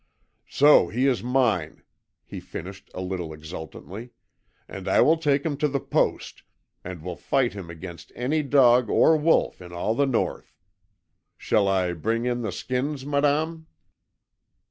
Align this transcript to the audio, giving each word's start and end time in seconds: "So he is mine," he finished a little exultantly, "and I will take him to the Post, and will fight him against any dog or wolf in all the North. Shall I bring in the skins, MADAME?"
"So 0.49 0.87
he 0.87 1.05
is 1.05 1.21
mine," 1.21 1.83
he 2.25 2.39
finished 2.39 2.89
a 2.95 3.01
little 3.01 3.31
exultantly, 3.31 4.09
"and 4.67 4.87
I 4.87 4.99
will 4.99 5.15
take 5.17 5.45
him 5.45 5.55
to 5.57 5.67
the 5.67 5.79
Post, 5.79 6.41
and 6.83 7.03
will 7.03 7.15
fight 7.15 7.53
him 7.53 7.69
against 7.69 8.11
any 8.15 8.41
dog 8.41 8.89
or 8.89 9.15
wolf 9.15 9.61
in 9.61 9.71
all 9.71 9.93
the 9.93 10.07
North. 10.07 10.57
Shall 11.37 11.67
I 11.67 11.93
bring 11.93 12.25
in 12.25 12.41
the 12.41 12.51
skins, 12.51 13.05
MADAME?" 13.05 13.67